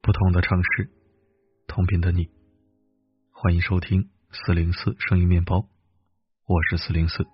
[0.00, 0.90] 不同的城市，
[1.66, 2.30] 同频的你，
[3.30, 5.68] 欢迎收听四零四声音面包，
[6.46, 7.26] 我是四零四。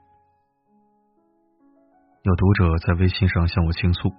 [2.22, 4.16] 有读者在微信上向我倾诉，说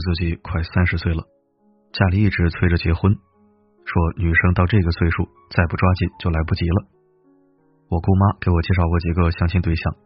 [0.00, 1.24] 自己快三十岁了，
[1.92, 3.18] 家里一直催着结婚，
[3.88, 6.84] 说女生到这个岁数再不抓紧就来不及了。
[7.88, 9.96] 我姑妈给我介绍过几个相亲对象，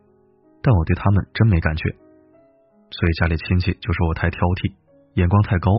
[0.63, 1.91] 但我对他们真没感觉，
[2.91, 4.75] 所以家里亲戚就说我太挑剔，
[5.15, 5.73] 眼光太高。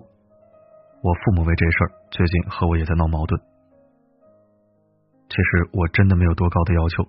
[1.01, 3.39] 我父母为这事儿最近和我也在闹矛盾。
[5.29, 7.07] 其实我真的没有多高的要求，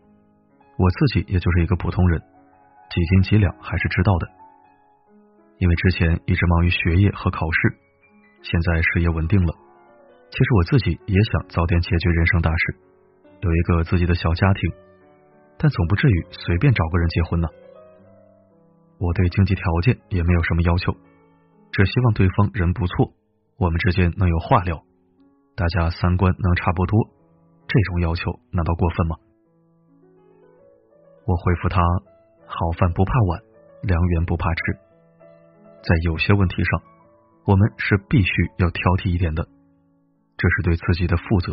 [0.78, 2.22] 我自己也就是一个普通人，
[2.91, 4.28] 几斤几两还是知道的。
[5.58, 7.78] 因为之前一直忙于学业和考试，
[8.42, 9.55] 现在事业稳定了，
[10.34, 12.77] 其实我自己也想早点解决人生大事，
[13.38, 14.73] 有一个自己的小家庭，
[15.56, 17.47] 但总不至于随便找个人结婚呢。
[18.98, 20.92] 我对经济条件也没有什么要求，
[21.70, 23.12] 只希望对方人不错。
[23.58, 24.83] 我们之间能有话聊，
[25.55, 26.98] 大家三观能差不多，
[27.69, 29.17] 这种要求难道过分吗？
[31.27, 31.80] 我回复他：
[32.45, 33.41] 好饭不怕晚，
[33.83, 34.78] 良缘不怕迟。
[35.80, 36.83] 在有些问题上，
[37.45, 39.47] 我们是必须要挑剔一点的，
[40.36, 41.52] 这是对自己的负责。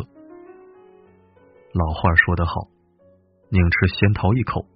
[1.72, 2.52] 老话说得好，
[3.50, 4.66] 宁吃仙桃一口，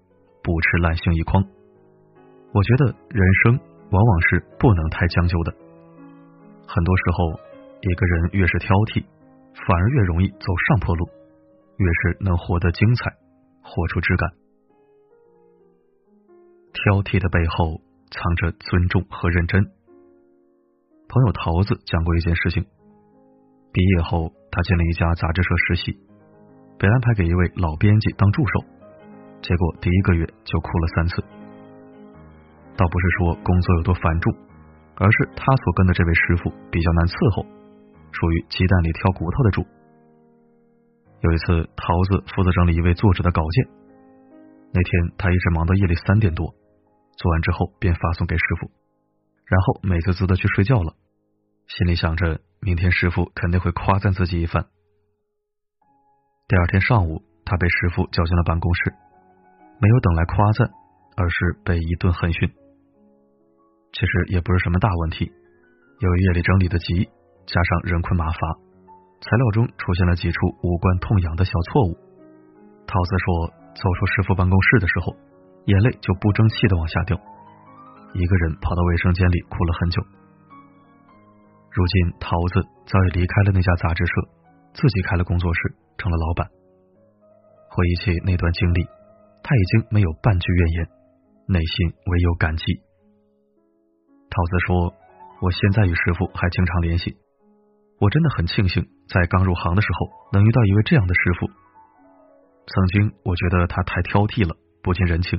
[0.42, 1.42] 不吃烂杏一筐。
[2.54, 5.52] 我觉得人生往往是不能太将就的。
[6.66, 7.40] 很多时候，
[7.82, 9.04] 一个人越是挑剔，
[9.52, 11.06] 反而越容易走上坡路，
[11.76, 13.12] 越是能活得精彩，
[13.62, 14.30] 活出质感。
[16.72, 19.64] 挑剔的背后藏着尊重和认真。
[21.08, 22.66] 朋友桃子讲过一件事情：
[23.76, 25.92] 毕业后，他进了一家杂志社实习，
[26.78, 28.64] 被安排给一位老编辑当助手，
[29.42, 31.22] 结果第一个月就哭了三次。
[32.72, 34.32] 倒不是说工作有多繁重。
[34.98, 37.44] 而是他所跟的这位师傅比较难伺候，
[38.12, 39.60] 属于鸡蛋里挑骨头的主。
[41.20, 43.68] 有一次，桃子负责整理一位作者的稿件，
[44.72, 46.48] 那天他一直忙到夜里三点多，
[47.20, 48.72] 做完之后便发送给师傅，
[49.44, 50.96] 然后美滋滋的去睡觉了，
[51.68, 54.66] 心里想着明天师傅肯定会夸赞自己一番。
[56.48, 58.94] 第二天上午，他被师傅叫进了办公室，
[59.80, 60.70] 没有等来夸赞，
[61.16, 62.48] 而是被一顿狠训。
[63.92, 65.30] 其实也不是什么大问题，
[66.00, 67.08] 由于夜里整理的急，
[67.46, 68.38] 加上人困马乏，
[69.20, 71.94] 材料中出现了几处无关痛痒的小错误。
[72.86, 75.16] 桃子说，走出师傅办公室的时候，
[75.66, 77.16] 眼泪就不争气的往下掉，
[78.12, 80.02] 一个人跑到卫生间里哭了很久。
[81.76, 84.12] 如今，桃子早已离开了那家杂志社，
[84.72, 86.48] 自己开了工作室，成了老板。
[87.68, 88.82] 回忆起那段经历，
[89.42, 90.88] 他已经没有半句怨言，
[91.46, 92.64] 内心唯有感激。
[94.30, 94.94] 桃子说
[95.44, 97.14] ：“我现在与师傅还经常联系，
[98.00, 101.46] 我真的很庆幸在刚入行的时候能遇到一位这样的师傅。
[102.72, 105.38] 曾经我觉得他太挑剔了，不近人情，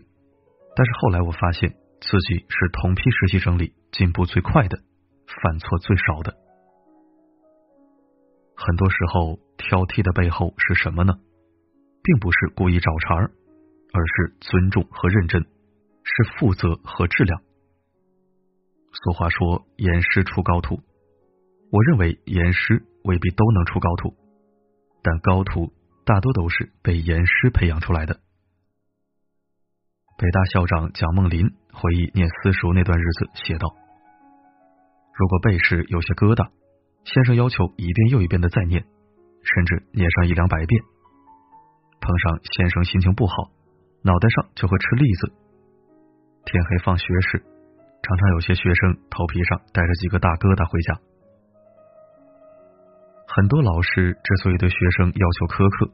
[0.76, 4.78] 但是后来我发现自己是同批实习生里进步最快的，
[5.28, 6.36] 犯错最少的。
[8.56, 11.14] 很多时候，挑剔的背后是什么呢？
[12.02, 13.32] 并不是故意找茬儿，
[13.94, 15.44] 而是尊重和认真，
[16.04, 17.42] 是负责和质量。”
[18.94, 20.82] 俗话说“严师出高徒”，
[21.72, 24.16] 我认为严师未必都能出高徒，
[25.04, 25.72] 但高徒
[26.04, 28.20] 大多都是被严师培养出来的。
[30.18, 33.68] 北大校长蒋梦麟回忆念私塾那段日子，写道
[35.18, 36.46] ：“如果背时有些疙瘩，
[37.04, 38.86] 先生要求一遍又一遍的再念，
[39.42, 40.84] 甚至念上一两百遍。
[42.00, 43.50] 碰上先生心情不好，
[44.04, 45.34] 脑袋上就会吃栗子。
[46.46, 47.44] 天黑放学时。”
[48.00, 50.96] 常常有些学生头皮上带着几个大疙瘩回家。
[53.28, 55.92] 很多老师之所以对学生要求苛刻，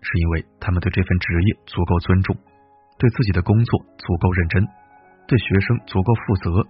[0.00, 2.32] 是因为他们对这份职业足够尊重，
[2.96, 4.64] 对自己的工作足够认真，
[5.26, 6.64] 对学生足够负责，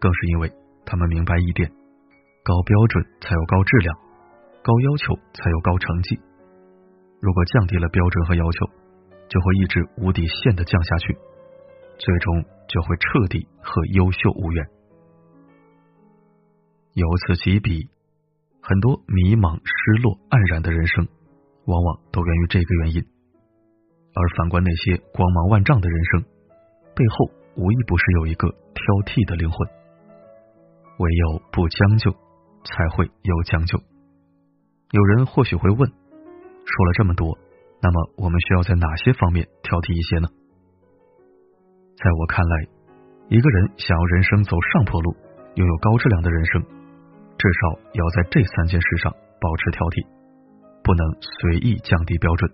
[0.00, 0.50] 更是因为
[0.88, 1.68] 他们明白一点：
[2.42, 3.92] 高标准才有高质量，
[4.64, 6.16] 高要求才有高成绩。
[7.20, 8.64] 如果降低了标准和要求，
[9.28, 11.12] 就会一直无底线的降下去，
[11.98, 12.42] 最终。
[12.68, 14.66] 就会彻底和优秀无缘。
[16.92, 17.88] 由此及彼，
[18.60, 21.08] 很多迷茫、失落、黯然的人生，
[21.64, 23.02] 往往都源于这个原因。
[24.12, 26.24] 而反观那些光芒万丈的人生，
[26.94, 29.66] 背后无一不是有一个挑剔的灵魂。
[30.98, 32.10] 唯有不将就，
[32.64, 33.78] 才会有将就。
[34.90, 37.38] 有人或许会问：说了这么多，
[37.80, 40.28] 那么我们需要在哪些方面挑剔一些呢？
[41.96, 42.66] 在我看来，
[43.28, 45.14] 一个人想要人生走上坡路，
[45.54, 50.06] 拥有高质量的人生，至少要在这三件事上保持挑剔，
[50.82, 52.50] 不能随意降低标准。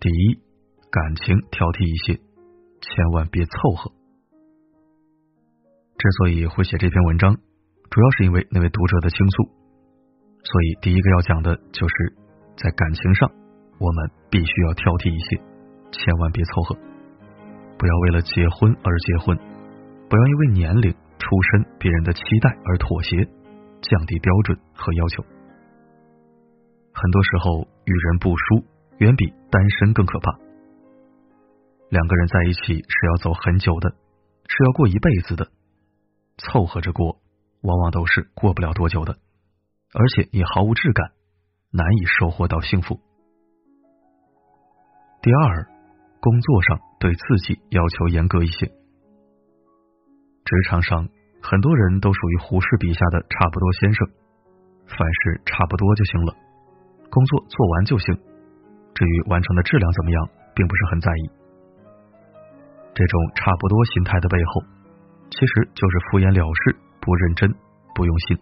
[0.00, 0.34] 第一，
[0.90, 2.20] 感情挑剔一些，
[2.80, 3.92] 千万别凑合。
[6.04, 7.34] 之所以会写这篇文章，
[7.88, 9.48] 主要是因为那位读者的倾诉，
[10.44, 11.94] 所以第一个要讲的就是
[12.60, 13.32] 在感情上，
[13.80, 15.40] 我们必须要挑剔一些，
[15.96, 16.76] 千万别凑合，
[17.78, 19.32] 不要为了结婚而结婚，
[20.10, 23.24] 不要因为年龄、出身、别人的期待而妥协，
[23.80, 25.24] 降低标准和要求。
[26.92, 28.44] 很多时候，与人不淑
[28.98, 30.36] 远比单身更可怕。
[31.88, 33.88] 两个人在一起是要走很久的，
[34.52, 35.48] 是要过一辈子的。
[36.36, 37.20] 凑合着过，
[37.62, 39.16] 往往都是过不了多久的，
[39.92, 41.12] 而且也毫无质感，
[41.70, 43.00] 难以收获到幸福。
[45.22, 45.66] 第二，
[46.20, 48.66] 工作上对自己要求严格一些。
[50.44, 51.08] 职场上，
[51.40, 54.06] 很多人都属于胡适笔下的“差不多先生”，
[54.86, 56.36] 凡事差不多就行了，
[57.10, 58.14] 工作做完就行，
[58.94, 61.30] 至于完成的质量怎么样，并不是很在意。
[62.94, 64.62] 这种差不多心态的背后。
[65.30, 67.54] 其实就是敷衍了事，不认真，
[67.94, 68.38] 不用心。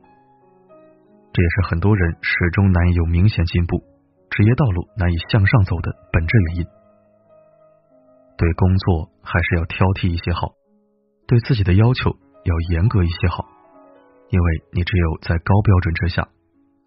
[1.33, 3.83] 这也是很多人始终难以有明显进步，
[4.29, 6.67] 职业道路难以向上走的本质原因。
[8.37, 10.53] 对工作还是要挑剔一些好，
[11.27, 12.11] 对自己的要求
[12.45, 13.47] 要严格一些好，
[14.29, 16.29] 因为你只有在高标准之下，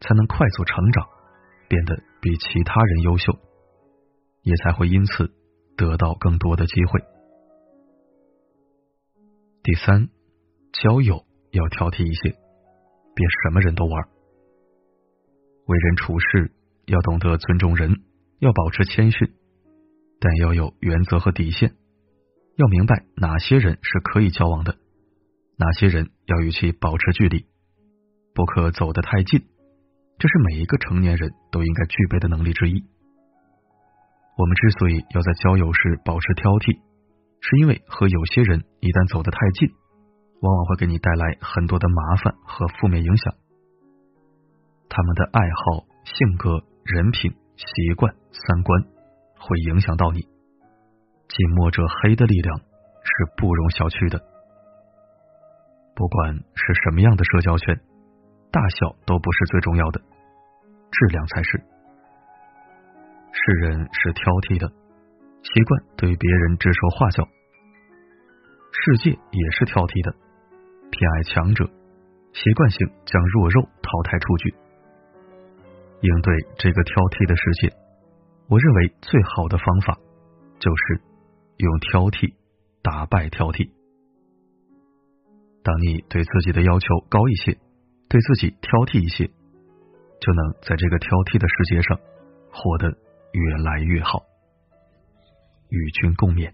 [0.01, 1.07] 才能快速成长，
[1.67, 3.33] 变得比其他人优秀，
[4.43, 5.31] 也才会因此
[5.77, 7.01] 得到更多的机会。
[9.65, 10.09] 第三，
[10.73, 12.37] 交友要挑剔一些，
[13.15, 14.03] 别什么人都玩。
[15.65, 16.51] 为人处事
[16.85, 18.03] 要懂得尊重人，
[18.37, 19.33] 要保持谦逊，
[20.19, 21.73] 但要有原则和底线。
[22.57, 24.77] 要明白哪些人是可以交往的，
[25.57, 27.47] 哪些人要与其保持距离，
[28.35, 29.47] 不可走得太近。
[30.19, 32.83] 这是每一个成年人都应该具备的能力之一。
[34.37, 36.85] 我们之所以要在交友时保持挑剔。
[37.45, 39.69] 是因为和有些人一旦走得太近，
[40.41, 43.35] 往往会给你带来很多的麻烦和负面影响。
[44.89, 48.81] 他们的爱好、性格、人品、习惯、三观
[49.37, 50.25] 会影响到你。
[51.29, 54.17] 近墨者黑的力量是不容小觑的。
[55.93, 57.77] 不管是什么样的社交圈，
[58.49, 61.61] 大小都不是最重要的，质量才是。
[63.37, 64.65] 世人是挑剔的，
[65.53, 67.27] 习惯对别人指手画脚。
[68.71, 70.11] 世界也是挑剔的，
[70.89, 71.69] 偏爱强者，
[72.33, 74.53] 习惯性将弱肉淘汰出局。
[76.01, 77.73] 应对这个挑剔的世界，
[78.49, 79.97] 我认为最好的方法
[80.59, 81.01] 就是
[81.57, 82.33] 用挑剔
[82.81, 83.69] 打败挑剔。
[85.63, 87.57] 当你对自己的要求高一些，
[88.09, 89.25] 对自己挑剔一些，
[90.19, 91.97] 就能在这个挑剔的世界上
[92.51, 92.89] 活得
[93.31, 94.21] 越来越好。
[95.75, 96.51] 与君共勉。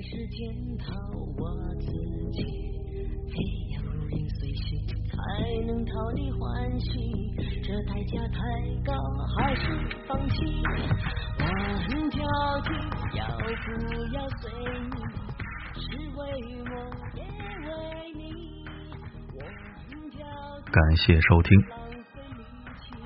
[0.00, 0.94] 是检讨
[1.36, 1.50] 我
[1.80, 1.90] 自
[2.30, 2.40] 己，
[3.26, 3.34] 只
[3.74, 5.12] 有如影随形，才
[5.66, 7.34] 能讨你欢喜。
[7.64, 8.38] 这代价太
[8.84, 8.94] 高，
[9.36, 9.62] 还是
[10.06, 10.36] 放弃？
[11.40, 11.44] 我
[11.82, 12.24] 很挑
[12.62, 12.70] 剔，
[13.16, 13.50] 要不
[14.14, 14.48] 要随
[14.86, 14.96] 你？
[15.74, 16.18] 是为
[16.70, 16.72] 我，
[17.16, 17.20] 也
[17.66, 17.68] 为
[18.14, 18.22] 你。
[19.34, 19.36] 我
[19.90, 20.16] 很挑
[20.60, 20.70] 剔。
[20.70, 21.50] 感谢收听。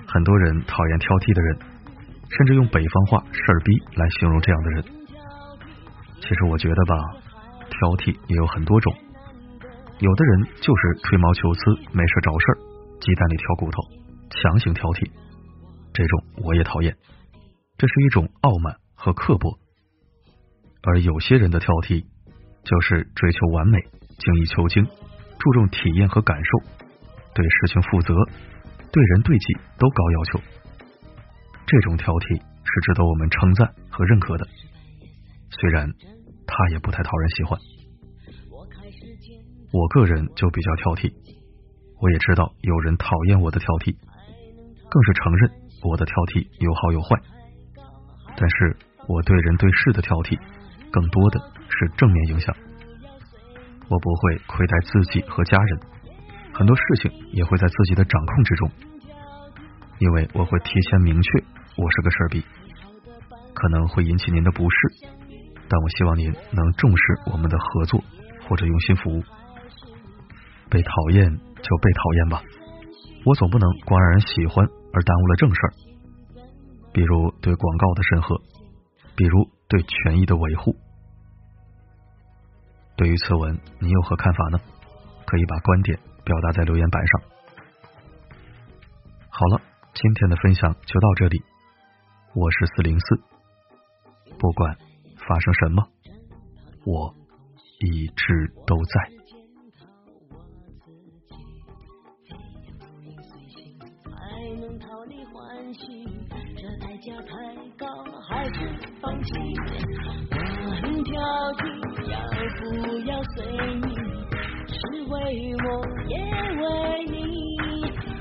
[0.06, 1.58] 很多人讨厌挑剔的人，
[2.36, 4.84] 甚至用北方话“事儿逼”来形容这样的人。
[6.20, 6.96] 其实我觉得吧，
[7.68, 8.94] 挑剔也有很多种。
[9.98, 11.60] 有的人就是吹毛求疵，
[11.92, 12.56] 没事找事儿，
[13.00, 13.82] 鸡蛋里挑骨头，
[14.30, 15.10] 强行挑剔。
[15.92, 16.96] 这种我也讨厌，
[17.76, 19.58] 这是一种傲慢和刻薄。
[20.82, 22.04] 而有些人的挑剔，
[22.64, 23.78] 就是追求完美，
[24.18, 24.84] 精益求精，
[25.38, 26.58] 注重体验和感受，
[27.34, 28.14] 对事情负责，
[28.90, 30.40] 对人对己都高要求。
[31.72, 34.44] 这种挑剔是值得我们称赞和认可的。
[35.48, 35.88] 虽然
[36.44, 37.58] 他也不太讨人喜欢，
[39.72, 41.08] 我个人就比较挑剔。
[41.96, 45.50] 我也知道有人讨厌我的挑剔，更是承认
[45.88, 47.16] 我的挑剔有好有坏。
[48.36, 48.76] 但是
[49.08, 50.36] 我对人对事的挑剔，
[50.92, 51.40] 更多的
[51.72, 52.54] 是正面影响。
[53.88, 55.80] 我不会亏待自己和家人，
[56.52, 58.70] 很多事情也会在自己的掌控之中，
[60.00, 61.30] 因为我会提前明确
[61.76, 62.44] 我是个事儿逼，
[63.54, 64.76] 可能会引起您的不适。
[65.68, 67.02] 但我希望您能重视
[67.32, 68.04] 我们的合作，
[68.46, 69.22] 或者用心服务。
[70.68, 72.42] 被讨厌就被讨厌吧，
[73.24, 75.72] 我总不能光让人喜欢而耽误了正事儿，
[76.92, 78.36] 比如对广告的审核，
[79.16, 80.76] 比如对权益的维护。
[82.96, 84.60] 对于此文，你有何看法呢？
[85.24, 87.22] 可以把观点表达在留言板上。
[89.30, 89.60] 好了，
[89.94, 91.42] 今天的分享就到这里。
[92.34, 93.20] 我是四零四，
[94.38, 94.74] 不管
[95.28, 95.86] 发生什么，
[96.86, 97.14] 我
[97.80, 98.92] 一直都在。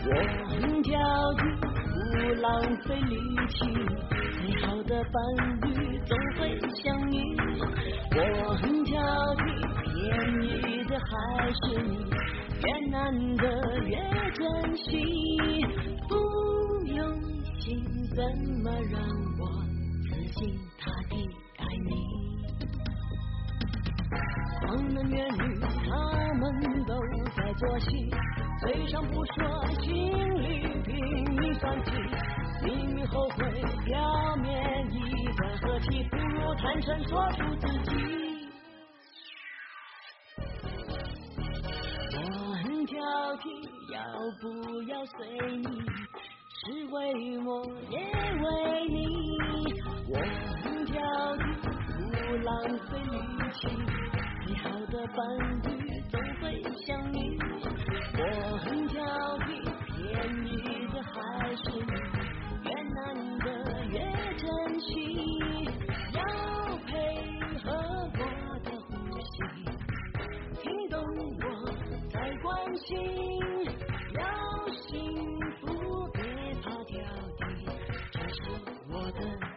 [0.04, 0.10] 我
[0.50, 1.00] 很挑
[1.36, 1.71] 剔，
[2.22, 2.42] 不？
[2.42, 3.16] 浪费力
[3.48, 3.58] 气。
[4.42, 5.16] 最好的伴
[5.62, 6.40] 侣总会
[6.84, 7.16] 相遇。
[8.16, 8.20] 我
[8.56, 8.94] 很挑
[9.36, 9.42] 剔，
[9.84, 9.96] 便
[10.44, 11.10] 宜的还
[11.52, 11.90] 是你，
[12.64, 12.98] 越难
[13.38, 13.44] 得
[13.86, 13.92] 越
[14.34, 14.42] 珍
[14.78, 14.90] 惜。
[16.08, 16.12] 不
[16.88, 17.00] 用
[17.60, 17.70] 心，
[18.16, 18.18] 怎
[18.64, 19.02] 么让
[19.40, 19.42] 我
[20.10, 20.40] 自己？
[24.62, 25.92] 男男女女，他
[26.36, 26.42] 们
[26.86, 26.92] 都
[27.36, 28.10] 在做戏，
[28.62, 29.92] 嘴上不说，心
[30.40, 30.94] 里拼
[31.34, 31.92] 命算计，
[32.64, 33.38] 明明后悔，
[33.86, 37.92] 表面一再和气，不如坦诚说出自己。
[42.14, 42.20] 我
[42.64, 43.02] 很挑
[43.38, 43.46] 剔，
[43.92, 43.98] 要
[44.40, 45.66] 不要随你？
[46.64, 48.96] 是为我，也为你。
[50.08, 50.14] 我
[50.62, 51.02] 很挑
[51.38, 51.42] 剔，
[51.98, 52.50] 不浪
[52.88, 53.18] 费力
[53.54, 53.60] 气。
[54.46, 55.18] 最好的伴
[55.64, 55.70] 侣
[56.12, 57.40] 总会相遇，
[58.18, 58.51] 我
[78.34, 78.42] 是
[78.90, 79.51] 我的。